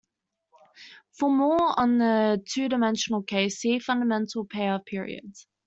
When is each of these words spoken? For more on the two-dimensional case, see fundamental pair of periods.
For 1.11 1.29
more 1.29 1.79
on 1.79 1.99
the 1.99 2.41
two-dimensional 2.47 3.21
case, 3.21 3.59
see 3.59 3.77
fundamental 3.77 4.45
pair 4.47 4.73
of 4.73 4.85
periods. 4.85 5.45